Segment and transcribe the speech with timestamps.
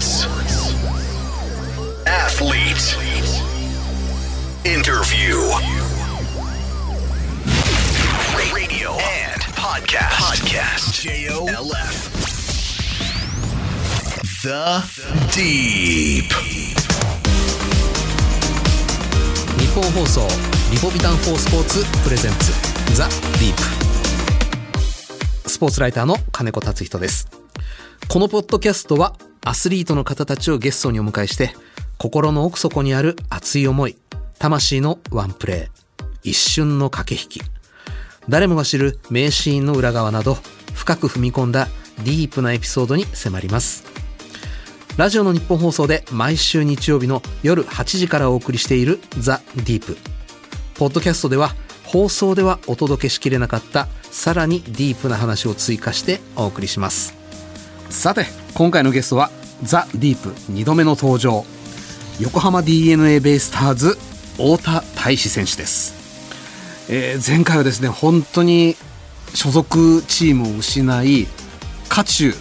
[0.00, 0.74] Sports.
[2.06, 2.94] Athlete.
[4.64, 5.36] Interview.
[8.54, 10.14] Radio and podcast.
[10.14, 11.02] Podcast.
[11.02, 12.12] J-O-L-F.
[14.42, 14.82] The
[15.34, 16.32] Deep.
[19.58, 20.28] 日本放送
[20.70, 22.52] リポビタン4スポーツプレゼンツ
[22.94, 23.54] ザ・ディー
[25.44, 27.28] プスポーツライターの金子達人です
[28.08, 31.54] このポッドキャストはアスリートの方たちをゲストにお迎えして
[31.96, 33.96] 心の奥底にある熱い思い
[34.38, 37.58] 魂のワンプレー一瞬の駆け引き。
[38.28, 40.36] 誰もが知る名シーンの裏側など
[40.74, 41.68] 深く踏み込んだ
[42.04, 43.84] ディープなエピソードに迫ります。
[44.96, 49.96] ラジオの日本放送で毎週日曜日の夜8時からお送りしているザ・ディープ。
[50.74, 57.27] ポッドキャストでは放送ではお届けしきれなかったさらにディープな話を追加してお送りします。
[57.90, 59.30] さて今回のゲストは
[59.62, 61.44] ザ・ディープ2度目の登場
[62.20, 63.98] 横浜 d n a ベイスターズ
[64.32, 68.76] 太田大志選手です、えー前回はですね本当に
[69.34, 71.26] 所属チームを失い
[71.88, 72.34] 渦中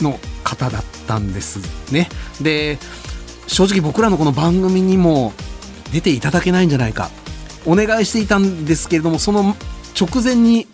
[0.00, 2.08] の方だったんですね。
[2.40, 2.78] で
[3.46, 5.32] 正直僕らのこの番組にも
[5.92, 7.10] 出ていただけないんじゃないか。
[7.66, 9.54] お願いしていたんですけれどもその
[9.98, 10.66] 直前に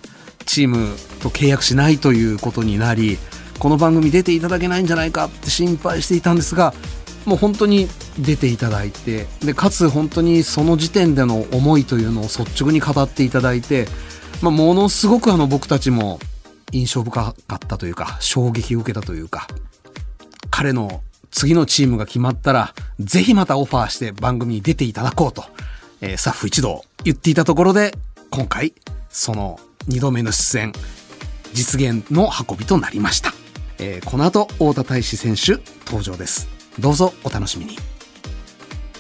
[0.47, 3.19] チームと契約しないということになり
[3.59, 6.75] この番組出ていただけないんじゃないかって心配していたんですが
[7.25, 13.87] もう本当に出ていただいてでかつ本当にその時点での思いというのを率直に語っていただいて、
[14.41, 16.19] まあ、ものすごくあの僕たちも
[16.73, 19.47] 印象深かったというか衝撃を受けたというか
[20.51, 25.45] 彼の次のチームが決まったらぜひまたオファーして番組に出ていただこうと、
[26.01, 27.93] えースタッフ一同言っていたところで
[28.31, 28.73] 今回
[29.11, 30.73] その2度目の出演
[31.53, 33.33] 実現の運びとなりました、
[33.79, 36.49] えーこの後太田大志選手登場です。
[36.79, 37.77] どうぞお楽しみに。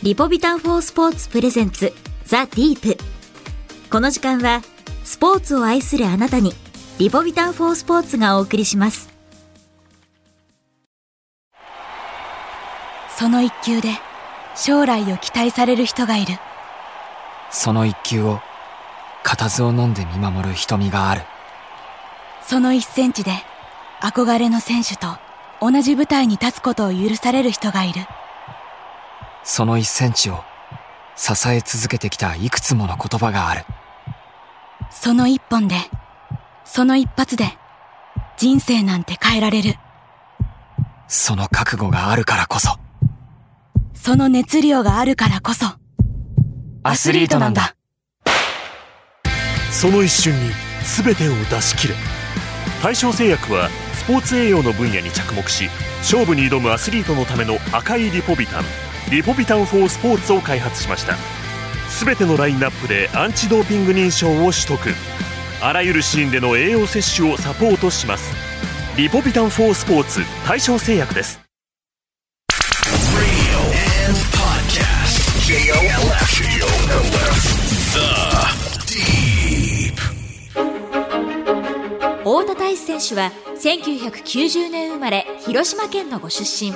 [0.03, 1.93] リポビタン4スポーツプレゼンツ
[2.25, 2.97] ザ・ディープ。
[3.91, 4.63] この時間は
[5.05, 6.53] スポーツを愛するあなたに
[6.99, 9.09] リポビタン4スポーツがお送りします。
[13.17, 13.89] その一球で
[14.55, 16.35] 将来を期待される人がいる。
[17.51, 18.41] その一球を
[19.25, 21.23] 固唾を飲んで見守る瞳がある。
[22.47, 23.33] その一センチで
[24.01, 25.17] 憧れの選手と
[25.61, 28.03] 同じ舞台に立つことを許される人がいる。
[29.43, 30.45] その一センチを
[31.17, 33.65] 支え続けてきたいくつもの言葉がある。
[34.91, 35.77] その一本で
[36.65, 37.59] その一発で
[38.37, 39.75] 人生なんて変えられる。
[41.09, 42.77] その覚悟があるからこそ。
[43.95, 45.67] その熱量があるからこそ。
[46.85, 47.75] アスリートなんだ。
[49.73, 50.53] その一瞬に
[50.85, 51.95] 全てを出し切れ。
[52.83, 58.65] 大正製薬はスポーツ栄養の分野に着目し勝負に挑むアスリートのための赤いリポビタン
[59.11, 61.17] リポビタン4スポーツを開発しました。
[62.05, 64.79] 全てのラインナップでアンチドーピング認証を取得。
[65.63, 68.35] あらゆるシーンでの栄養摂取をサポートします。
[68.97, 71.48] リポビタン4スポーツ対象製薬です。
[82.29, 86.73] 太田大志選手は1990年生まれ広島県のご出身。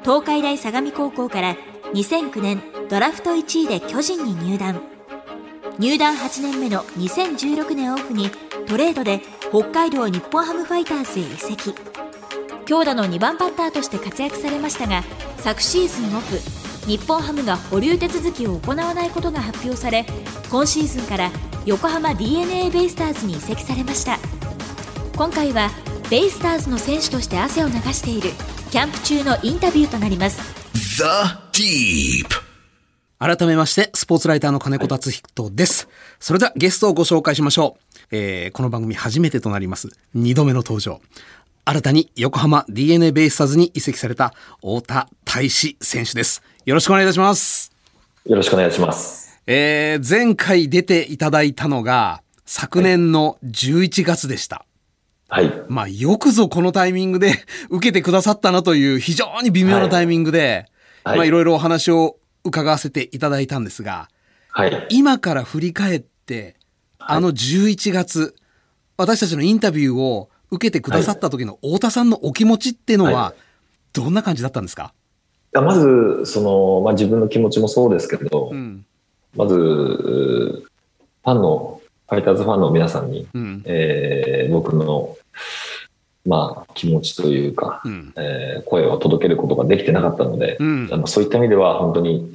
[0.00, 1.56] 東海大相模高校から
[1.92, 4.80] 2009年ドラフト1位で巨人に入団。
[5.78, 8.30] 入団8年目の2016年オフに
[8.66, 11.74] トレードで北海道日本ハムファイターズへ移籍。
[12.64, 15.02] 強打の2番バッターとして活躍されましたが
[15.36, 16.38] 昨シーズンオフ
[16.86, 20.06] 日本ハムが保留手続きを行わないことが発表され
[20.50, 21.30] 今シーズンから
[21.66, 24.37] 横浜 d n a ベイスターズに移籍されました。
[25.18, 25.68] 今回は
[26.10, 28.30] ベイスターズの選手として汗を流している
[28.70, 30.40] キャンプ中のインタビューとなります
[30.72, 31.02] The
[32.22, 32.28] Deep.
[33.18, 35.88] 改めまして、スポーツライターの金子達人です。
[36.20, 38.06] それではゲストをご紹介しましょう。
[38.12, 39.88] えーこの番組初めてとなります。
[40.14, 41.00] 2度目の登場。
[41.64, 46.44] 新たに横浜 DNA ベイスターズに移籍された太田大志選手です。
[46.64, 47.72] よろしくお願いいたします。
[48.24, 49.40] よろしくお願いします。
[49.48, 54.64] えー前回出ていただいたのが昨年の11月でした。
[55.28, 55.62] はい。
[55.68, 57.34] まあ、よくぞこのタイミングで
[57.70, 60.66] 受けてくださったなという非常に微妙なタイミングで、
[61.04, 64.08] はいまあ、いろいろお話を伺わせていただいたんですが、
[64.50, 64.86] はい。
[64.90, 66.56] 今から振り返って、
[66.98, 68.34] あの11月、
[68.96, 73.34] 私たちのインタビューを受けてくださった時の太田さんのお気持ちっていうのはは、
[73.92, 74.92] どんな感じだったんですか、
[75.54, 78.84] いやまず、その、まあ、自分の気持ちもそうですけど、うん。
[79.36, 81.77] まず、ファンの、
[82.08, 83.62] ファイターズファンの皆さんに、うん。
[83.66, 85.16] えー僕の、
[86.26, 88.12] まあ、気持ちというか、うん。
[88.16, 92.32] えー声を届けることができてなかったので、うんあのそういった意味では本当に、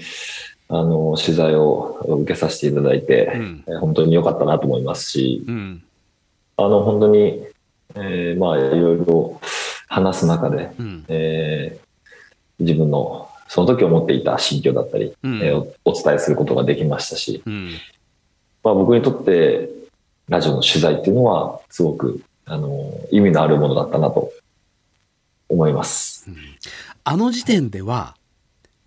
[0.69, 5.83] あの、取材を受けさせていただいて、うんえー本当に良かったなと思いますし、うん。
[6.57, 7.45] あの、本当に、
[7.95, 9.39] えーまあ、いろいろ
[9.87, 11.05] 話す中で、うん。
[11.07, 11.83] えー
[12.59, 17.71] 自分のその時思っていた心境だったり、うんえーおお伝えすることができましたし、うん。
[18.63, 19.69] まあ、僕にとって
[20.29, 24.31] ラジオの取材っていうのはすごくあの意味のあるものだったなと
[25.49, 26.29] 思います。
[27.03, 28.15] あの時点では、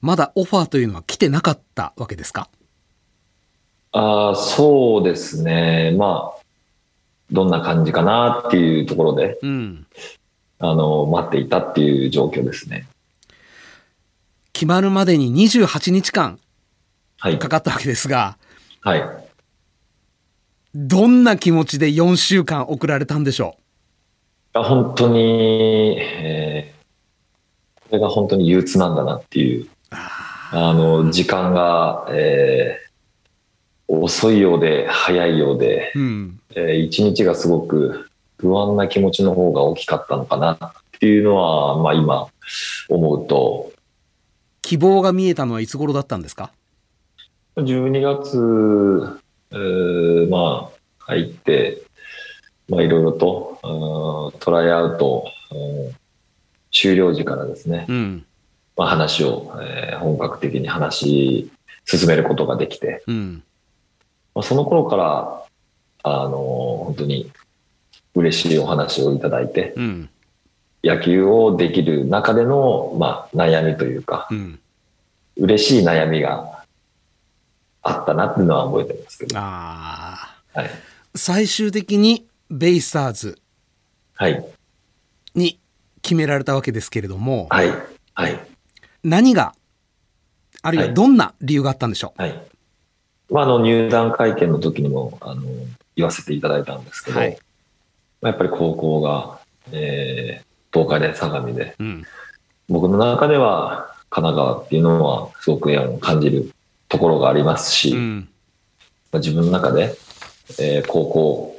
[0.00, 2.48] まだオファーというのは来てなかったわけですか？
[3.92, 5.94] ああそうですね。
[5.96, 6.42] まあ、
[7.30, 9.86] どんな感じかなっていうところで、うん。
[10.58, 12.86] あの、待っていたっていう状況ですね。
[14.52, 16.38] 決まるまでに28日間
[17.18, 17.38] はい。
[17.38, 18.38] かかったわけですが、
[18.80, 19.25] はい。
[20.78, 23.56] どんな気持ちで4週間送られたんでしょ
[24.52, 26.76] あ本当に、えー
[27.88, 32.86] これが本当に憂鬱なんだなっていう、あの、時間が、えー
[33.88, 36.40] 遅いようで、早いようで、ううん。
[36.56, 40.58] えー一日がすごく不安な気持ちの方が大きかったのかなっ
[40.98, 42.26] ていうのは、まあ今
[42.88, 43.72] 思うと、
[44.62, 46.52] 希望が見えたのはいつ頃だったんですか
[47.56, 49.20] ？12月、
[49.52, 51.82] えーまあ入って、
[52.68, 55.96] まあいろいろと、うんトライアウト、うん
[56.72, 58.26] 終了時からですね、うん。
[58.76, 61.50] まあ、話を、えー本格的に話し
[61.86, 63.42] 進めることができて、うん。
[64.34, 65.42] まあ、その頃から、
[66.02, 66.36] あの
[66.84, 67.30] 本当に
[68.14, 70.10] 嬉しいお話をいただいて、うん。
[70.84, 74.58] 野球をできる中での、まあ、悩みというかう、ん。
[75.38, 76.55] 嬉しい悩みが
[77.88, 79.38] あったなっていうのは覚えてますけど。
[79.38, 80.60] ああ。
[80.60, 80.70] はい。
[81.14, 83.38] 最終的にベイスターズ
[84.14, 84.44] はい。
[85.34, 85.58] に
[86.02, 87.72] 決められたわけですけれども、はい。
[88.14, 88.40] はい。
[89.04, 89.54] 何が、
[90.62, 92.42] あるいははいどんな理由があったんでしょはい。
[93.30, 95.42] まあ、あの、入団会見の時にも、あの、
[95.96, 97.38] 言わせていただいたんですけど、はい
[98.22, 99.40] まあやっぱり高校が、
[99.72, 101.84] えー、東海大相模で、う。
[101.84, 102.04] うん。
[102.68, 106.50] 僕の中では神奈川っていうのはすごく縁を感じる
[106.88, 108.28] ところがありますし、うん。
[109.12, 109.94] まあ自分の中で、
[110.58, 111.58] えー高校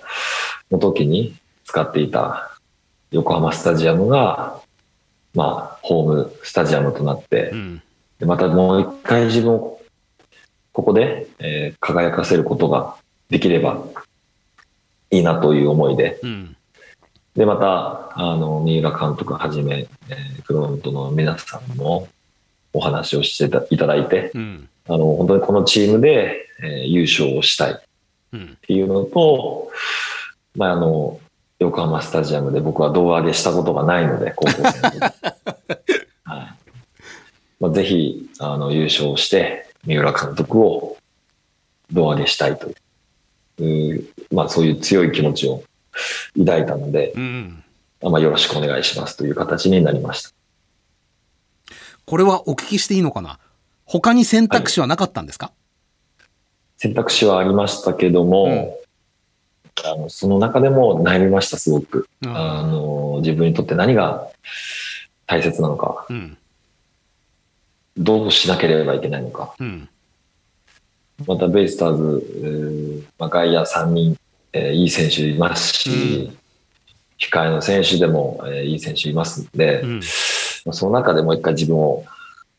[0.72, 1.36] の時に
[1.66, 2.52] 使っていた
[3.12, 4.60] 横浜スタジアムが、
[5.34, 7.82] まあ、ホームスタジアムとなって、うん。
[8.20, 9.82] でまたもう一回自分を
[10.74, 12.96] ここで、えー輝かせることが
[13.30, 13.84] できれば
[15.12, 16.56] いいなという思いで、うん。
[17.36, 22.08] で、また、あの、三浦監督はじめ、えーフロントの皆さんも
[22.74, 24.70] お話をしていたいただいて、うん。
[24.88, 27.75] あの、本当にこのチームで、えー優勝をしたいっ
[28.34, 28.57] うん。
[28.62, 29.72] ていうのと、
[30.56, 31.19] まあ、あの、
[31.60, 35.00] 横浜スタジアムで僕は胴上げしたことがないので、高校生の時。
[36.24, 36.74] はい。
[37.60, 40.98] まあ、ぜひ、あの、優勝して、三浦監督を
[41.92, 42.69] 胴上げしたいと
[43.63, 45.63] いう、うまあ、そういう強い気持ちを
[46.38, 47.63] 抱いたので、うん。
[48.01, 50.31] まあ、よろしくお願いしますという形になりました。
[52.06, 53.40] これはお聞きしていいのかな？
[53.88, 55.51] 他に選択肢はなかったんですか、
[56.78, 58.78] 選択肢はありましたけども、
[59.86, 62.07] あのその中でも悩みました、すごく。
[62.25, 64.28] あの自分にとって何が
[65.25, 66.38] 大切なのか、うん。
[67.97, 69.56] どうしなければいけないのか。
[69.59, 69.90] うん。
[71.26, 74.18] またベイスターズ、えーまあ、外野3人、
[74.54, 76.31] えーいい選手いますし、
[77.19, 79.83] 控えの選手でも、えーいい選手いますんで、
[80.71, 82.04] その中でもう一回自分を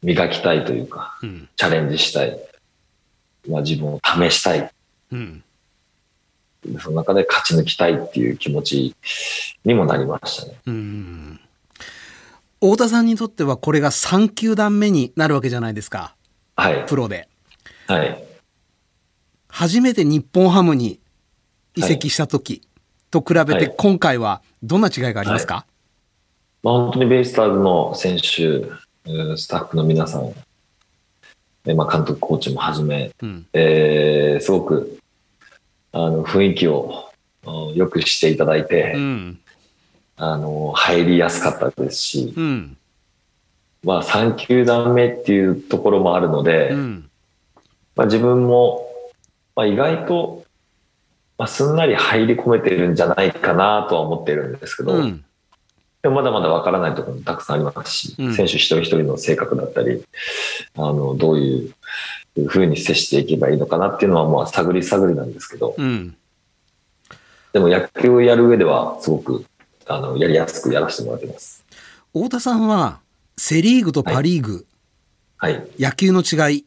[0.02, 1.48] 磨きたいというか、うん。
[1.56, 2.38] チャレンジしたい。
[3.48, 4.70] まあ、自分を試したい。
[5.12, 5.42] うん。
[6.80, 8.94] その中で勝ち抜きたいっていう気持ち
[9.64, 10.54] にもなりましたね。
[10.66, 11.40] うん。
[12.60, 16.14] 太田さんにとってはこれが3球団目になるわけじゃないですか。
[16.56, 16.86] はい。
[16.86, 17.28] プロで。
[17.86, 18.24] はい。
[19.48, 21.00] 初めて日本ハムに
[21.74, 22.62] 移籍した時
[23.10, 25.64] と比べてはい今回はどんな違いがありますか、
[26.62, 28.78] まあ、本当にベイスターズの選手、うん
[29.36, 30.32] スタッフの皆さん、
[31.66, 33.46] えまあ、監督、コーチもはじめ、うん。
[33.52, 34.98] えーすごく
[35.92, 37.10] あの雰囲気を
[37.44, 39.38] うん良くしていただいて、うん。
[40.16, 42.76] あの入りやすかったですし、うん。
[43.84, 47.10] まあ、3球団目っていうところもあるので、うん。
[47.94, 48.90] まあ、自分も、
[49.54, 50.44] まあ、意外と、
[51.36, 55.24] まあ、すんなり入り込めてるんじゃないかなとは思ってるんですけど、うん。
[56.02, 60.04] でもまだまだわからないところもたくさんありますし、うん選手一人一人の性格だったり、
[60.76, 61.72] あの、どうい
[62.36, 66.16] うふうに接していけばいいのかなっていうのは、まあ、探り探りなんですけど、うん。
[67.52, 69.44] でも野球をやる上では、すごく、
[69.86, 71.64] あの、やりやすくやらせてもらってます。
[72.12, 73.00] 太田さんは、
[73.36, 74.66] セリーグとパリーグ、
[75.38, 75.68] はい。
[75.78, 76.64] 野球の違い、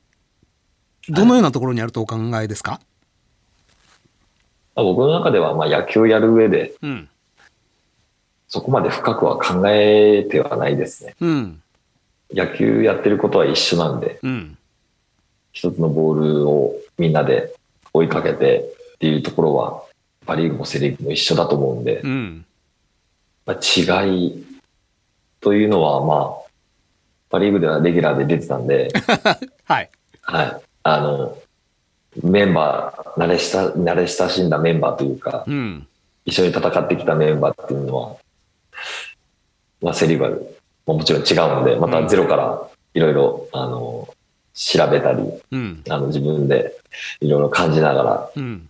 [1.10, 2.82] どのようなところにあるとお考えですか、
[4.76, 7.10] まあ、僕の中では、まあ、野球をやる上で、うん。
[8.52, 11.16] そこまで深くは考えてはないですね。
[11.22, 11.62] うん。
[12.34, 14.58] 野球やってることは一緒なんで、うん。
[15.54, 17.54] 一つのボールをみんなで
[17.94, 18.60] 追いかけて
[18.96, 19.84] っていうところは、
[20.26, 22.46] パリーグもセリーグも一緒だと思うんで、うん。
[23.46, 24.46] まあ、違い
[25.40, 26.52] というのは、まあ、
[27.30, 28.90] パリーグではレギュラーで出てたんで、
[29.64, 29.90] はい。
[30.24, 30.62] はい。
[30.84, 31.38] あの、
[32.22, 35.88] メンバー、慣れした、慣れ親しんだメンバーというか、うん。
[36.26, 38.16] 一緒に戦ってきたメンバーっていうのは、
[39.82, 40.30] まあ、セリーグは
[40.88, 42.62] まあもちろん違うので、またゼロから
[42.94, 44.08] いろいろ、あの、
[44.54, 45.84] 調べたり、うん。
[45.90, 46.76] あの、自分で
[47.22, 48.68] いろいろ感じながらうん。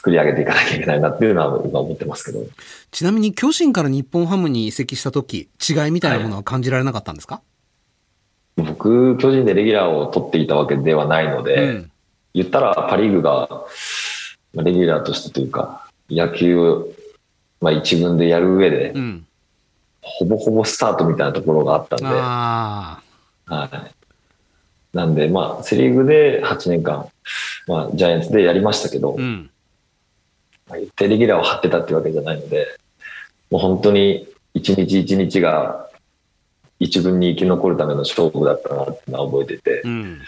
[0.00, 2.42] 作り上げていかなきゃいけないなっていうのは今思ってますけど、
[2.90, 7.42] ちなみに巨人から日本ハムに移籍した時、違いみたいなものは感じられなかったんですか、
[8.56, 11.90] 僕、巨人でレギュラーを取っていたわけではないので、うん。
[12.32, 13.46] 言ったらパ・リーグが、
[14.54, 16.88] まあレギュラーとしてというか、野球を、
[17.60, 19.26] まあ、一軍でやる上で、うん。
[20.18, 23.02] ほぼほぼスタートみたいなところがあったんで、あ
[23.46, 23.94] はい。
[24.96, 27.08] なんで、まあ、セ・リーグで8年間、
[27.66, 29.22] まあ、ジャイアンツでやりましたけど、あ。
[29.22, 29.50] うん。
[30.68, 32.66] まあ、言ってレギュラーを張ってたっていうわけじゃないので、
[33.50, 35.88] もう本当に一日一日が
[36.78, 40.22] 一軍に生き残るための勝負だったなってのは覚えててう、ん。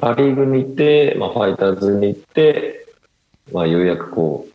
[0.00, 2.86] パ・リーグに行って、まあ、ファイターズに行って、
[3.52, 4.46] まあ、ようやくこ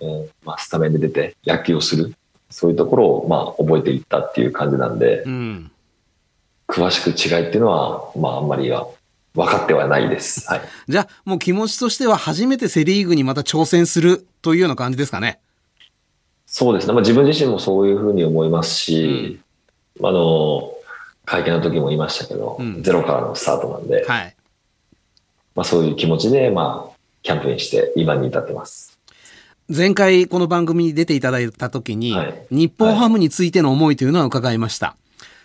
[0.00, 2.14] う、うんまあ、スタメンで出て野球をする。
[2.50, 5.70] そういうところを、まあ、覚えていったっていう感じなんで、うん。
[6.68, 8.86] 詳しく違いっていうのは、まあ、あんまりは
[9.34, 10.48] 分かってはないです。
[10.48, 10.60] はい。
[10.88, 15.40] じゃあ、もう気持ちとしては初めてセリーグにまた挑戦するというような感じですかね。
[16.46, 16.92] そうですね。
[16.92, 19.40] まあ、自分自身もそういうふうに思いますし、
[20.02, 20.72] あの、
[21.24, 24.36] 会見の時も言いましたけど、うんゼロからのスタートなんで、はい。
[25.54, 28.93] まあ、そういう気持ちで、まあ、キャンプインして今に至ってます。
[29.70, 34.96] 前回この番組に出ていただいた時に、はい日本ハムについての思いというのは伺いました。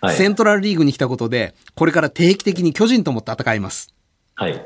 [0.02, 0.16] はい。
[0.16, 3.94] セントラルリーグに来たことで、これから定期的に巨人とも戦います。
[4.34, 4.62] はい。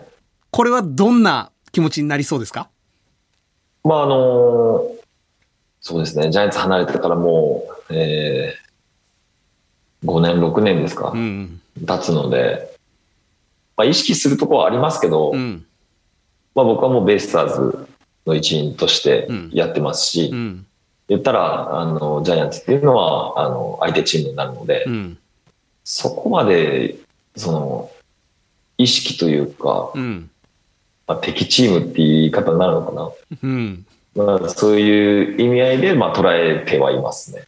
[0.50, 2.68] これはどんな気持ちになりそうですか？
[3.84, 4.84] まあ、あの
[5.80, 6.30] そうですね。
[6.32, 11.60] ジャイアンツ離れてからもう、えー、5年、6年ですか、うん。
[11.86, 12.76] 経つので、
[13.76, 15.64] まあ、意識するところはありますけど、うん。
[16.56, 17.88] まあ、僕はもうベイスターズ
[18.26, 20.66] の一員としてやってますし、うん。
[21.08, 25.18] 言ったら、あの、ジャイアンツっていうのは、あの、相手チームになるので、うん。
[25.84, 26.96] そこまで、
[27.36, 27.90] その、
[28.78, 30.30] 意識というか、うん。
[31.06, 33.10] まあ、敵チームっていう言い方になるのかな。
[33.42, 33.86] うん。
[34.14, 37.44] まあ、そういう意味合いで、まあ、捉えてはいますね。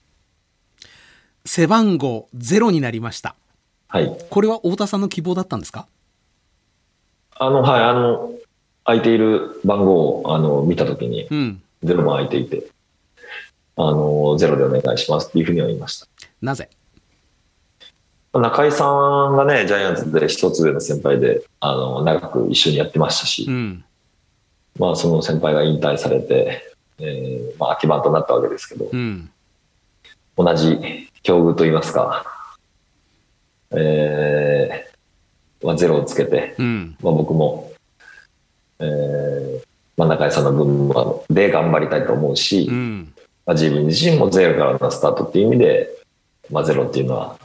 [1.47, 3.37] 背番号ゼロになりました。
[3.89, 4.19] はい。
[4.29, 5.87] これは太田さんの希望だったんですか？
[7.37, 8.33] あの、はい、あの、
[8.87, 11.63] 空いている番号を、あの、見たときに、うん。
[11.83, 12.65] ゼロも空いていて、
[13.77, 16.07] あの、ゼロでお願いしますっていうふうには言いました。
[16.41, 16.71] なぜ？
[18.33, 18.85] 中井さ
[19.31, 23.85] んがね、ジャイアンツで一つ上の先輩で、あの、長く一緒にやってましたし、うん。
[24.79, 26.63] まあ、その先輩が引退されて、
[26.99, 29.31] えーまあ、秋番となったわけですけど、うん。
[30.37, 32.25] 同じ境遇といいますか、
[33.71, 36.97] えーまあ、ゼロをつけて、うん。
[37.03, 37.66] まあ、僕も、
[38.81, 39.67] えー
[39.97, 43.15] まあ、中井さんの分まで頑張りたいと思うし、うん。
[43.47, 45.91] まあ、自分自身もゼロからのスタートっていう意味で、
[46.51, 47.39] まあ、ゼロっていうのは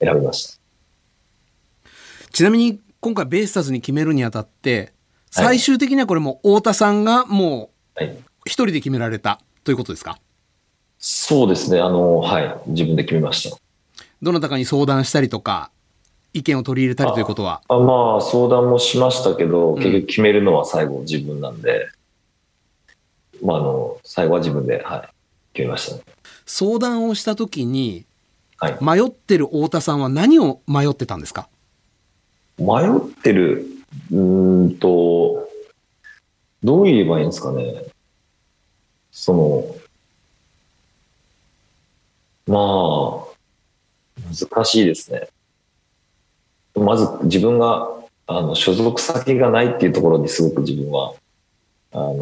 [0.00, 1.88] 選びました。
[2.30, 4.92] ちなみに今回ベイスターズに決めるにあたって、はい
[5.28, 10.18] 最終的にはこれもう太田さんがもうはい、一人で決められたということですか？
[10.98, 13.56] そうですね、あの、はい、自分で決めました。
[14.22, 15.70] どなたかに相談したりとか、
[16.36, 17.62] 意見を取り入れたりということは。
[17.68, 21.88] あまあ、相談もしましたけど、ん結局決めるのは最後自分なんで、
[23.42, 25.08] まあ、あの、最後は自分で、はい、
[25.54, 26.02] 決めましたね。
[26.44, 28.04] 相談をした時に、
[28.58, 28.78] はい。
[28.80, 31.48] 迷ってる太田さんは何を迷ってたんですか？
[32.58, 33.66] 迷ってる、
[34.10, 35.48] うーんと、
[36.62, 37.84] どう言えばいいんですかね。
[39.10, 39.76] その、
[42.46, 43.26] まあ、
[44.34, 45.28] 難しいですね。
[46.76, 47.88] まず自分が、
[48.26, 51.14] あの、所属先がないっていうところにすごく自分は、
[51.92, 52.16] あの、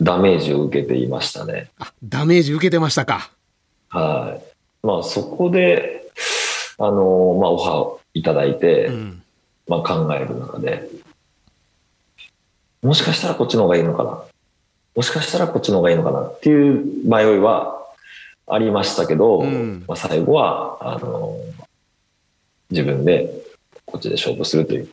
[0.00, 1.70] ダメージを受けていましたね。
[1.78, 3.30] あ、ダメージ受けてましたか。
[3.88, 4.86] はい。
[4.86, 6.06] まあそこで、
[6.78, 9.22] あの、まあオファーをいただいて、うん。
[9.68, 10.88] まあ考える中で、
[12.82, 14.22] もしかしたらこっちの方がいいのかな。
[14.94, 17.84] もしかしたらこっちの方がいいのかなっていう迷いは、
[18.46, 21.36] ありましたけど、うんまあ、最後は、あの、
[22.70, 23.30] 自分で
[23.86, 24.88] こっちで勝負するという、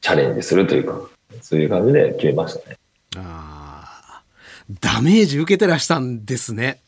[0.00, 1.00] チャレンジするというか、
[1.42, 2.76] そういう感じで決めましたね。
[3.16, 6.80] あーダメージ受けてらしたんですね。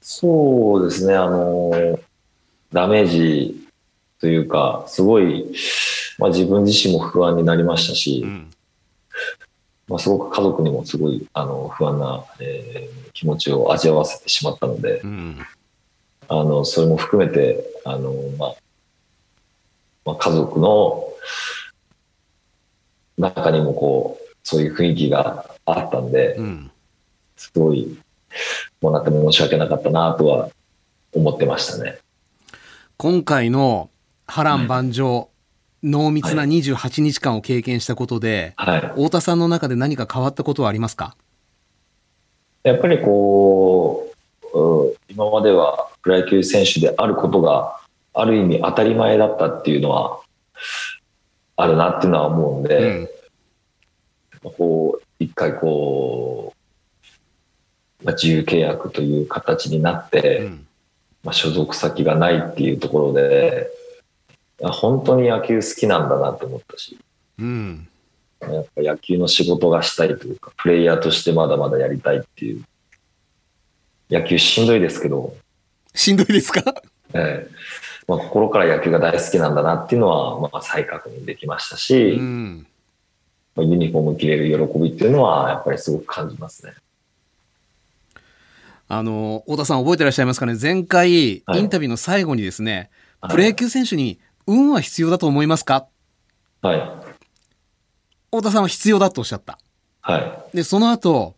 [0.00, 1.98] そうですね、あの、
[2.72, 3.66] ダメージ
[4.20, 5.52] というか、すごい、
[6.18, 8.50] まあ、自分自身も不安になりましたし、うん。
[9.88, 15.38] まあ、すごく家族にもすごいあの不安な、えー気持ちを味わわせてしまったので、うん。
[16.28, 18.54] あのそれも含めてあの、まあ
[20.04, 21.04] まあ、家族の
[23.18, 26.70] 中にもこうそういう雰囲気があったんで、うん。
[27.36, 27.98] すごい
[28.80, 30.48] もらっても申し訳なかったなとは
[31.12, 31.98] 思ってましたね。
[32.96, 33.90] 今回の
[34.26, 35.28] 波乱万丈、
[35.82, 41.16] 濃密な28日間を経験したことで、はい、太田さんの中で何か変わったことはありますか？
[42.62, 44.08] やっぱりこ
[44.54, 47.80] う、うん今まではプロ野球選手であることが
[48.14, 50.20] ある意味当たり前だったっていうのは
[51.56, 53.10] あるなっていうのは思うんで、
[54.42, 56.54] こう、一回こ
[58.00, 60.66] う、まあ、自由契約という形になって、うん。
[61.22, 63.70] まあ、所属先がないっていうところで、
[64.64, 66.98] あ本当に野球好きなんだなって思ったし、
[67.38, 67.88] うん。
[68.40, 72.64] やっぱ野球の仕事がしたいというか、プレイヤーとしてまだまだやりたいっていう。
[74.10, 75.36] 野球しんどいですけど、
[75.94, 76.74] しんどいですか？
[77.14, 77.50] ええ
[78.16, 82.66] まあ、心から野球が大好きなんだなっていうのは、まあ、再確認できましたし、うん。
[83.54, 86.72] まあユニフォーム着れる喜びっていうのは、やっぱりすごく感じますね。
[88.88, 90.56] あの、太田さん覚えてらっしゃいますかね？
[90.60, 92.90] 前回、はいインタビューの最後にですね、
[93.20, 95.86] はいプロ野球選手に運は必要だと思いますか？
[96.60, 96.80] はい。
[98.30, 99.58] 太田さんは必要だとおっしゃった。
[100.00, 100.18] は
[100.52, 100.56] い。
[100.56, 101.36] で、その後、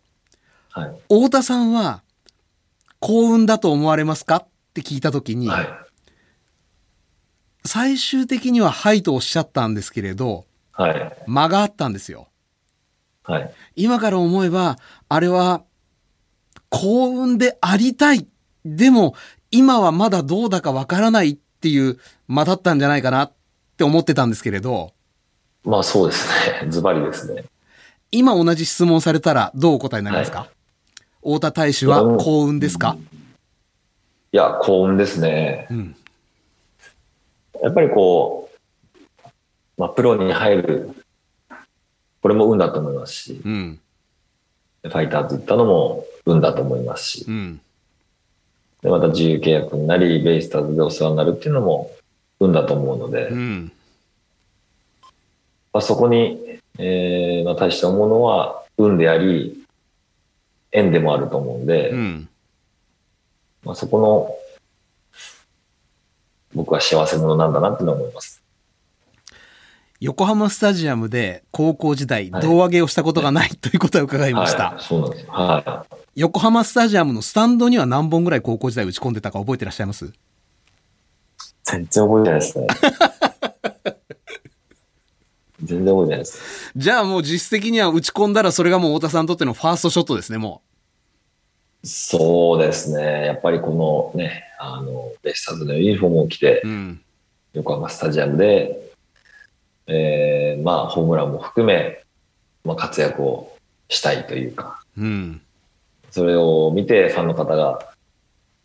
[0.71, 0.91] はい。
[1.07, 2.01] 太田さんは
[2.99, 4.37] 幸運だと思われますか？
[4.37, 5.67] って聞いたときに、はい。
[7.65, 11.13] 最終的にははいとおっしゃったんですけれど、はい。
[11.25, 12.27] 間があったんですよ。
[13.23, 13.51] はい。
[13.75, 14.77] 今から思えば、
[15.09, 15.63] あれは
[16.69, 18.27] 幸運でありたい。
[18.63, 19.15] でも、
[19.51, 23.33] 今はまだどうだかわからないっていう間だったんじゃないかなっ
[23.77, 24.93] て思ってたんですけれど、
[25.63, 26.27] まあそうです
[26.61, 26.67] ね。
[26.69, 27.45] ズバリですね。
[28.11, 30.47] 今同じ質問されたらどうお答えになりますか、は
[31.23, 32.97] 太田大使は幸運ですか、
[34.31, 35.67] いや、幸運ですね。
[35.71, 35.95] うん、
[37.61, 39.29] やっぱりこう、
[39.77, 40.89] まあ、プロに入る、
[42.21, 43.79] これも運だと思いますし、うん、
[44.83, 47.61] ファイターズ行ったのも運だと思いますしう、ん、
[48.81, 51.91] でまた自由契約になり、ベイスターズでお世話になるっていうのも
[52.39, 53.71] 運だと思うので、うん、
[55.73, 59.61] まあ、そこに、えーまあ、対して思うのは、運であり、
[60.71, 62.29] 縁でもあると思うんで、うん。
[63.63, 64.35] まあ、そこの、
[66.55, 68.41] 僕は幸せ者なんだなって思います。
[70.01, 74.71] 横浜スタジアムで高校時代、はい胴上げをしたことがないということを伺いました。
[74.71, 75.25] はい、そうなんです。
[75.29, 75.95] はい。
[76.15, 80.11] 横浜スタジアムのスタンドには何本ぐらい高校時代打ち込んでたか覚えてらっしゃいます？
[81.63, 82.67] 全然覚えてないですね。
[85.63, 86.71] 全然覚えてないです。
[86.75, 90.61] じゃあもう実質的には打ち込んだらそれがもう太田さんにとってのファーストショットですね、も
[91.85, 93.27] そうですね。
[93.27, 97.01] やっぱりこのね、あの、ベイスターズのユニフォームを着てう。、うん。
[97.53, 98.91] 横浜スタジアムで、
[99.87, 102.01] えーまあ、ホームランも含め、
[102.63, 103.55] まあ、活躍を
[103.87, 105.41] したいというか、うん。
[106.09, 107.93] それを見てファンの方が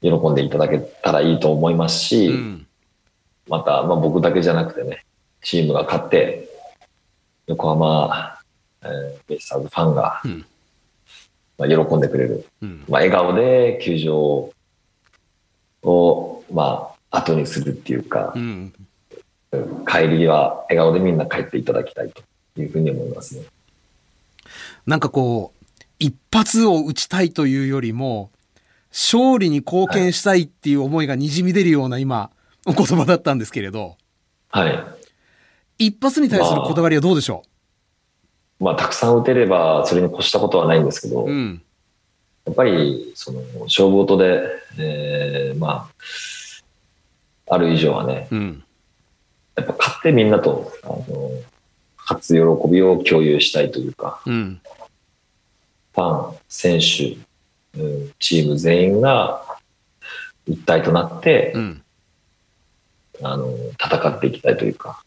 [0.00, 2.66] 喜んでいただけたらいいと思いますし、うん。
[3.48, 5.04] また、まあ、僕だけじゃなくてね、
[5.42, 6.48] チームが勝って、
[7.46, 8.38] 横浜、
[8.82, 8.90] えー
[9.28, 10.46] ベイスターズファンが、うん
[11.60, 12.84] まあ、喜んでくれる、うん。
[12.88, 14.50] まあ、笑顔で球場
[15.82, 18.72] を、まあ、後にするっていうかう、ん。
[19.86, 22.22] 帰りは笑顔でみんな帰っていただきたいと
[22.58, 23.44] いうふうに思いますね。
[24.86, 28.30] なんかこう、一発を打ちたいというよりも、
[28.90, 32.30] 勝利に貢献したいっていう思いがにじみ出るような今、
[32.66, 33.98] お言葉だったんですけれど、
[34.48, 34.84] はい。
[35.78, 37.49] 一発に対するこだわりはどうでしょまあ、
[38.60, 41.62] たくさん打てれば、それに越したことはないんですけど、ううん。
[42.44, 44.42] やっぱり、その、勝負事で、
[44.78, 45.90] えーま
[47.48, 48.64] あ、ある以上はね、うん。
[49.56, 51.30] やっぱ勝ってみんなと、あの、
[51.96, 54.60] 勝つ喜びを共有したいというか、うん。
[55.94, 57.20] ファン、選手、うん
[58.18, 59.44] チーム全員が
[60.46, 61.82] 一体となって、うん。
[63.22, 65.02] あの、戦っていきたいというか、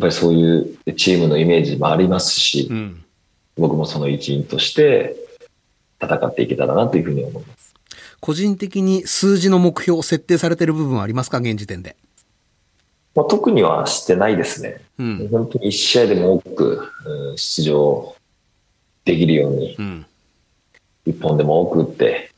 [0.00, 3.04] ぱりそういうチームのイメージもありますし、うん。
[3.56, 5.16] 僕もその一員として、
[6.02, 7.74] 戦っていけたらなというふうに思います。
[8.20, 11.38] 個人的に数字の目標を設定されている部分はありますか？
[11.38, 11.94] 現時点で。
[13.14, 14.80] まあ、特にはしてないですね。
[14.98, 15.28] うん。
[15.30, 18.16] 本当に1試合でも多く、うん出場
[19.04, 20.06] できるように、うん。
[21.06, 22.30] 1本でも多く打って、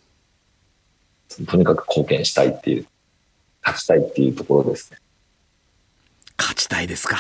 [1.46, 2.86] とにかく貢献したいっていう、
[3.62, 4.98] 勝ちたいっていうところですね。
[6.38, 7.16] 勝ちたいですか。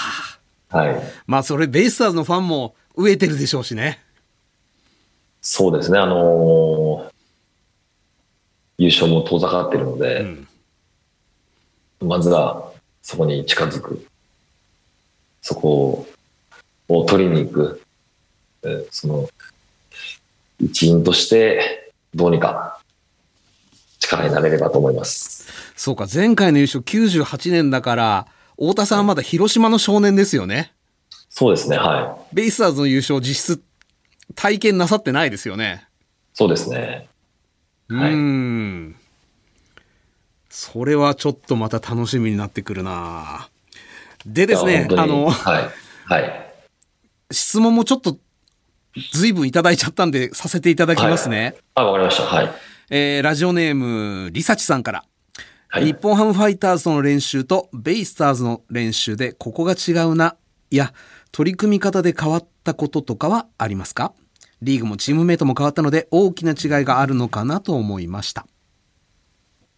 [0.68, 0.96] はい。
[1.26, 4.00] まあそれベイスターズのファンも飢えてるでしょうしね。
[5.40, 7.16] そうですね、あのー
[8.78, 10.46] 優勝も遠ざかってるのうで、ん。
[12.00, 14.06] まずはそこに近づく。
[15.40, 16.06] そこ
[16.88, 17.82] を取りに行く。
[18.64, 19.28] えーその
[20.58, 22.80] 一員としてどうにか
[23.98, 25.46] 力になれればと思います。
[25.76, 28.26] そうか、前回の優勝98年だから、
[28.58, 30.72] 太田さんはまだ広島の少年ですよね。
[31.28, 32.34] そうですね、はい。
[32.34, 33.62] ベイスターズの優勝実質
[34.34, 35.86] 体験なさってないですよね。
[36.32, 37.08] そうですね。
[37.88, 38.96] はいうーん。
[40.48, 43.48] それはちょっとまた楽しみになってくるな
[44.24, 45.68] でですね、あの、はい。
[46.06, 46.54] はい。
[47.30, 48.16] 質問もちょっと
[49.12, 51.56] 随分いただいちゃったんでさせていただきますね。
[51.74, 52.24] あ、わかりました。
[52.24, 52.50] はい。
[52.88, 55.04] えーラジオネーム、リサチさんから。
[55.68, 55.84] はい。
[55.86, 60.36] 日本ハムファイターズとの練習とベイスターズの練習でここが違うな、
[60.70, 60.92] いや、
[61.32, 64.12] 取り組み方で変わったこととかはありますか？
[64.62, 68.46] リーグもチームメイトも変わったので大きな違いがあるのかなと思いました。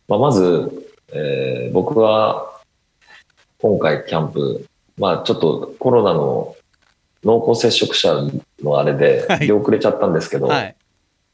[0.06, 2.60] まあ、まず、えー僕は
[3.58, 6.54] 今回キャンプ、まあちょっとコロナの
[7.24, 8.14] 濃厚接触者
[8.62, 10.76] のあれではい出遅れちゃったんですけど、はい。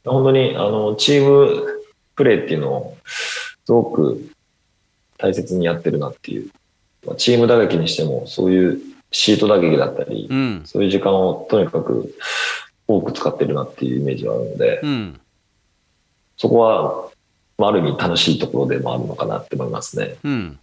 [0.03, 1.83] 本当にあのチーム
[2.15, 4.27] プレーっていうのをすごく
[5.17, 6.49] 大切にやってるなっていう、
[7.05, 10.61] まあチーム打撃にしてもそういうシート打撃だったり、うん。
[10.65, 12.13] そういう時間をとにかく
[12.87, 15.19] 多く使ってるなっていうイメージはあるので、うん。
[16.37, 17.09] そこは、
[17.57, 20.15] まあ、ある意味楽しいところでもあるのかなって思いますね。
[20.23, 20.59] うん。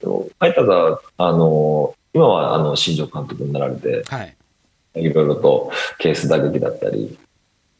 [0.00, 4.36] でもファイターズは、あの、今はあの新庄監督になられて、はい。
[4.94, 7.18] いろいろとケース打撃だったり、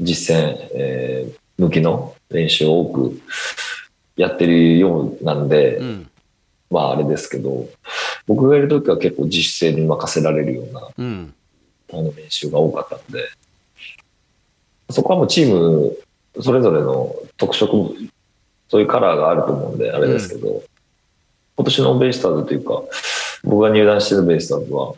[0.01, 3.21] 実践、えー向きの練習を多く
[4.17, 6.11] やってるようなんで、うん。
[6.71, 7.69] まああれですけど、
[8.27, 11.35] 僕がいるときは結構自主性に任せられるようなうん。
[11.93, 13.29] あの練習が多かったので、
[14.91, 15.97] そこはもうチーム
[16.41, 17.97] それぞれの特色、
[18.69, 20.63] そういうカラーがあると思うんで、あれですけど、
[21.57, 22.83] 今年のベイスターズというか、
[23.45, 24.95] 僕が入団してるベイスターズは、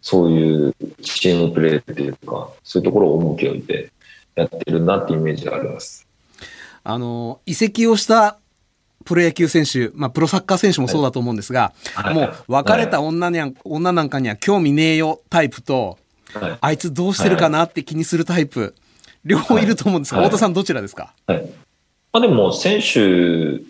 [0.00, 3.90] そういうチームプレーっていうか、そういうところを重きを置いて
[4.36, 6.06] やってるなっていうイメージがあります。
[6.84, 8.38] あの、移籍をした
[9.04, 15.98] プロ野球選手、まあ、プロサッカー選手もそうだと思うんですが、はいもう別れた女にゃん、女なんかには興味ねえよタイプと、
[16.34, 16.58] はい。
[16.60, 18.74] あいつどうしてるかなって気にするタイプ、
[19.24, 21.14] 両方いると思うんですが、はい太田さんどちらですか？
[21.26, 21.42] はい。
[22.12, 23.60] まあでも、選手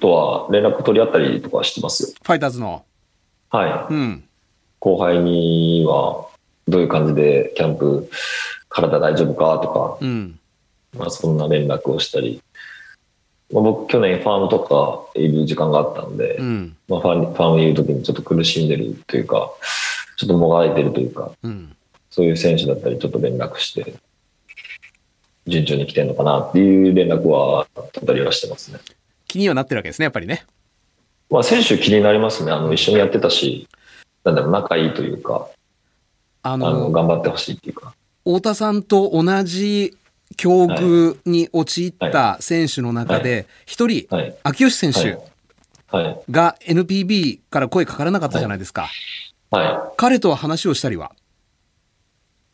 [0.00, 2.08] とは連絡取り合ったりとかはしてますよ。
[2.22, 2.84] ファイターズの。
[3.50, 3.92] はい。
[3.92, 4.24] うん。
[4.80, 6.26] 後輩には
[6.66, 8.10] どういう感じでキャンプ
[8.68, 10.38] 体大丈夫かとか、うん。
[10.96, 12.42] まあ、そんな連絡をしたり、
[13.52, 16.76] まあ、僕去年ファームとかいる時間があったんで、うん。
[16.88, 19.52] まあ、ファームファームにいる時にちょっと苦しんでるというか
[20.16, 21.76] ちょっともがいてるというかうん。
[22.10, 23.94] そういう選手だったりちょっと連絡して
[25.46, 28.78] 順調に来てるのかなっていう連絡は取ったりはしてますね。
[29.26, 30.44] 気にはなってるわけですね、やっぱりね。
[31.30, 33.66] まあ、選手気になりますねあの一緒にやってたし
[34.22, 35.48] なんだろう仲いいというか
[36.42, 37.94] あの、頑張ってほしいっていうか。
[38.24, 39.96] 太田さんと同じ
[40.36, 45.18] 境遇に陥った選手の中で、一人、はい秋吉選手。
[46.30, 48.88] が NPB から声かからなかったじゃないですか。
[49.50, 49.94] はい。
[49.98, 51.12] 彼とは話をしたりは？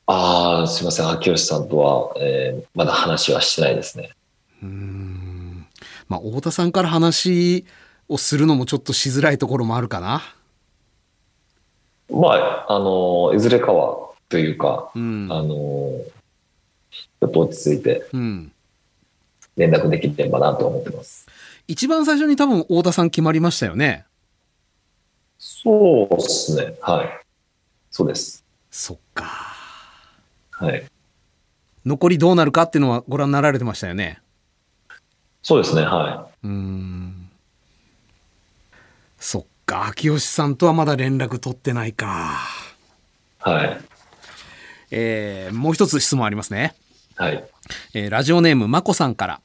[0.06, 1.08] ああ、すいません。
[1.08, 4.10] 秋吉さんとは、えーまだ話はしてないですね。
[4.62, 5.66] うーん。
[6.08, 7.64] まあ、太田さんから話
[8.08, 10.22] をするのもちょっとしづらいところもあるかな。
[12.10, 15.28] まあ、あの、いずれかは、というか、うん。
[15.30, 16.00] あの、
[17.20, 18.52] ちょっと落ち着いてうん。
[19.56, 21.26] 連絡できればなと思ってます。
[21.66, 24.04] 一番最初に多分太田さん決まりましたよね。
[25.38, 26.74] そうですね。
[26.80, 27.08] はい。
[27.90, 28.44] そうです。
[28.70, 29.24] そっか。
[30.52, 30.84] はい。
[31.84, 34.20] 残りどうなるかっていうのはご覧になられてましたよね。
[35.42, 35.82] そうですね。
[35.82, 37.30] はうーん。
[39.18, 39.86] そっか。
[39.88, 42.38] 秋吉さんとはまだ連絡取ってないか。
[43.46, 43.48] い。
[43.48, 43.80] はい。
[44.90, 46.74] えー、もう一つ質問ありますね。
[47.18, 47.44] はい。
[47.94, 49.40] えーラジオネームまこさんから。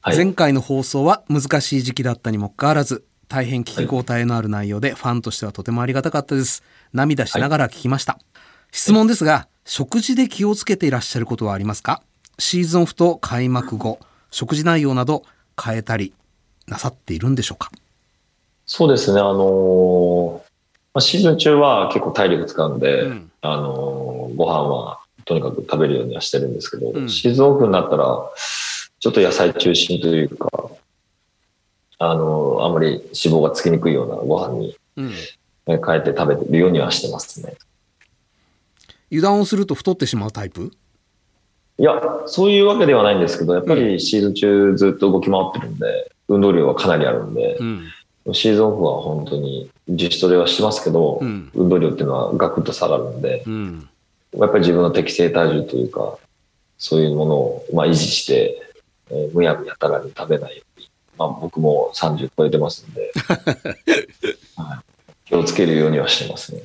[0.00, 0.16] はい。
[0.16, 6.62] 前回の放送は難しい時期だったにもかかわらず、大変聞き応えのある内容で、ファンとしてはとてもありがたかったです。
[6.94, 8.18] 涙しながら聞きました。
[8.72, 12.02] 質問ですが、食事で気をつけていらっしゃることはありますか？
[12.38, 13.98] シーズンオフと開幕後、
[14.30, 15.24] 食事内容など
[15.62, 16.14] 変えたり
[16.66, 17.70] なさっているんでしょうか？
[18.66, 20.32] そうですね、あのー
[20.94, 28.04] まあ、シーズン中は結構体力使うんで、うんあのーご飯はとにかく食べるようにはしてるんですけど、うんシーズンオフになったら、
[29.00, 30.70] ちょっと野菜中心というか、
[31.98, 34.76] あのーあんまり脂肪がつきにくいようなご飯に
[35.66, 37.54] 変えて食べてるようにはしてますね。
[39.10, 40.72] 油断をすると太ってしまうタイプ？
[41.78, 47.84] いや、そういうわけではないんですけど、やっぱりシーズン中ずっと動き回ってるんで、運動量はかなりあるんで、ん。
[48.32, 53.88] シーズンオフは本当に自主トレはしてますけど、うん運動量っていうのはガクッと下がるんで、うん。
[54.38, 56.18] やっぱり自分の適正体重というか、
[56.78, 58.60] そういうものをまあ維持して、
[59.10, 63.12] えーむやみやたらに食べないように、まあ僕も30超えてますんで、
[64.56, 64.78] はい、
[65.24, 66.62] 気をつけるようにはしてますね。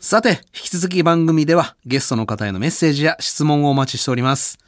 [0.00, 4.58] さて、引き続き番組ではゲストの方へのメッセージや質問をお待ちしております。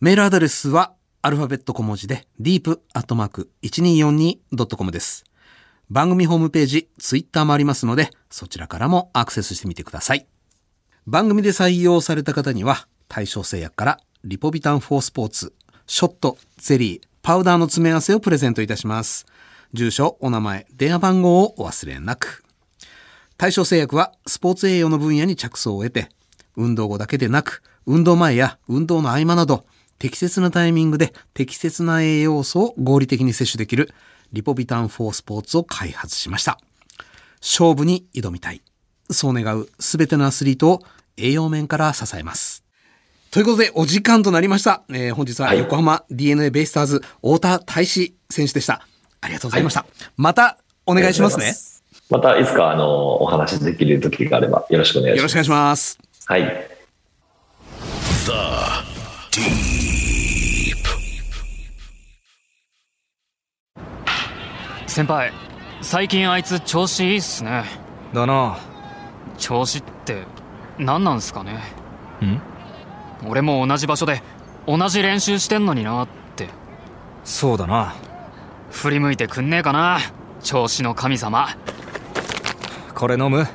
[0.00, 5.24] メールアドレスはアルファベット小文字で deep.1242.com です。
[5.90, 10.26] 番組ホームページ、ツイッターもありますので、そちらからもアクセスしてみてください。
[11.10, 15.54] 番組で採用された方には、対象製薬からリポビタン4スポーツ、
[15.86, 19.24] ショット、ゼリー、パウダーの詰め合わせをプレゼントいたします。
[19.72, 22.44] 住所、お名前、電話番号をお忘れなく。
[23.38, 26.10] 対象製薬はスポーツ栄養の分野に着想を得て、
[26.56, 29.64] 運動後だけでなく、運動前や運動の合間など、
[29.98, 33.94] 適切なタイミングで適切な栄養素を合理的に摂取できる
[34.34, 36.58] リポビタン4スポーツを開発しました。
[37.40, 38.60] 勝負に挑みたい。
[39.10, 40.82] そう願うすべてのアスリートを
[41.18, 42.64] 栄養面から支えます。
[43.30, 44.82] ということで、お時間となりました。
[44.90, 48.86] えー本日は横浜 DNA ベイスターズ太田大志選手でした。
[49.20, 49.84] ありがとうございました。
[50.16, 51.54] またお願いしますね。
[52.10, 55.18] またいつかあのお話できる時があればよろしくお願いします。
[55.18, 55.98] よろしくお願いします。
[56.26, 56.70] はい。
[58.24, 58.32] The
[59.32, 59.78] Deep.
[64.86, 65.32] 先輩
[65.80, 67.64] 最近あいつ調子いいっすね
[68.12, 68.58] だな
[69.36, 70.24] 調子って
[70.78, 71.60] 何なんすかね？
[72.22, 72.40] ん？
[73.26, 74.22] 俺も同じ場所で
[74.66, 76.48] 同じ練習してんのになって。
[77.24, 77.94] そうだな。
[78.70, 79.98] 振り向いてくんねえかな
[80.42, 81.48] 調子の神様。
[82.94, 83.46] これ飲む？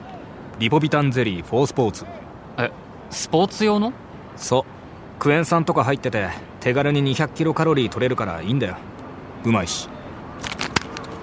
[0.60, 2.06] リポビタンゼリー4スポーツ。
[2.58, 2.72] え
[3.10, 3.94] スポーツ用の？
[4.36, 4.64] そう。
[5.20, 6.28] クエン酸とか入ってて
[6.60, 8.76] 手軽に200キロカロリー取れるからいいんだよ。
[9.46, 9.88] うまいし。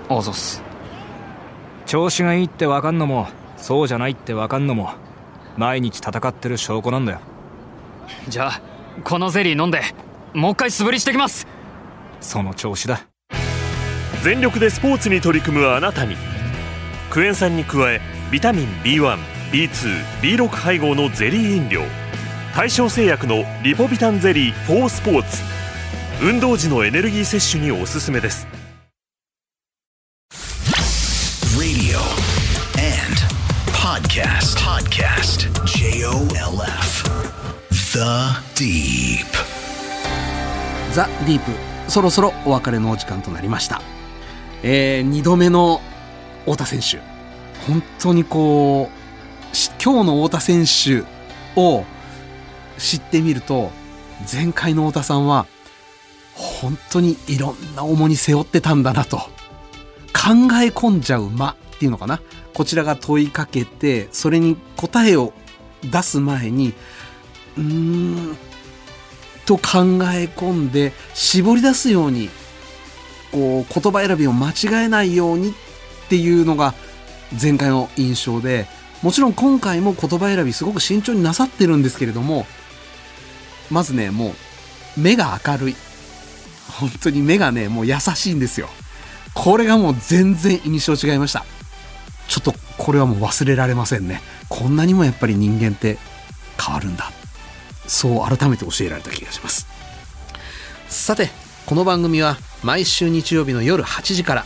[0.09, 0.63] あざっす。
[1.87, 4.93] 調子がいいってわかんのもそうじゃないってわかんのも
[5.57, 7.21] 毎日戦ってる証拠なんだよ。
[8.29, 8.61] じゃあ
[9.05, 9.83] このゼリー飲んで
[10.35, 11.47] もう一回素振りしてきます。
[12.21, 13.07] その調子だ。
[14.23, 16.15] 全力でスポーツに取り組むあなたに
[17.09, 21.83] クエン酸に加えビタミン B1B2B6 配合のゼリー飲料
[22.55, 25.43] 対象製薬のリポビタンゼリー4スポーツ
[26.23, 28.47] 運動時のエネルギー摂取におすすめです
[33.91, 34.57] podcast.
[34.61, 35.51] Podcast.
[35.65, 37.03] J O L F.
[37.71, 37.99] The
[38.55, 39.27] Deep.
[40.93, 43.83] ザ・ディープそろそろお別れのお時間となりました、
[44.63, 45.81] えー、2度目の
[46.45, 46.99] 太田選手
[47.67, 51.03] 本当にこう今日の太田選手
[51.61, 51.85] を
[52.79, 53.73] 知ってみると
[54.33, 55.47] 前回の太田さんは
[56.35, 59.25] 本当にいろんな重荷背負ってたんだなと考
[60.63, 62.21] え込んじゃう間っていうのかな
[62.55, 65.33] こちらが問いかけてそれに答えを
[65.83, 66.75] 出す前に
[67.57, 67.63] うー
[68.33, 68.37] ん
[69.47, 72.29] と考え込んで絞り出すように
[73.33, 75.53] こう言葉選びを間違えないようにっ
[76.09, 76.75] ていうのが
[77.41, 78.67] 前回の印象で
[79.03, 82.47] もちろん今回も言葉選びすごく慎重になさってるんですけれども
[83.71, 84.35] まずねも
[84.97, 85.77] う目が明るい。
[86.71, 88.69] 本当に目がねもう優しいんですよ。
[89.35, 91.45] これがもう全然印象違いました。
[92.31, 94.23] ちょっとこれはもう忘れられませんね。
[94.49, 95.99] こんなにもやっぱり人間って
[96.65, 97.11] 変わるんだ。
[97.89, 99.67] そう改めて教えられた気がします。
[100.89, 101.29] さて
[101.67, 104.45] この番組は毎週日曜日の夜8時から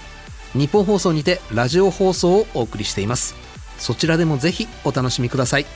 [0.55, 3.35] 日本放送にてラジオ放送をお送りしています。
[3.79, 5.67] そちらでもぜひお楽しみください。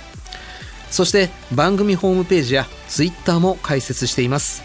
[0.90, 4.62] そして番組ホームページやツイッターも開設しています。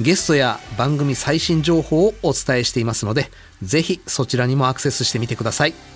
[0.00, 3.30] ゲストや番組最新情報をお伝えしていますので
[3.62, 5.93] ぜひそちらにもアクセスしてみてください。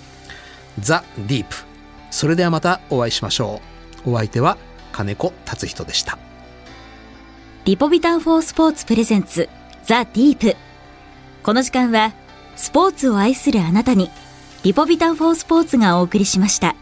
[0.79, 1.55] ザ・ディープ。
[2.11, 3.61] それではまたお会いしましょ
[4.05, 4.11] う。
[4.11, 4.57] お相手は
[4.91, 6.17] 金子達人でした。
[7.65, 9.49] リポビタン4スポーツプレゼンツ
[9.83, 10.55] ザ・ディープ。
[11.43, 12.13] この時間は
[12.55, 14.09] スポーツを愛するあなたに
[14.63, 16.75] リポビタン4スポーツがお送りしました。